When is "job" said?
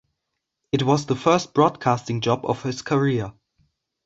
2.21-2.43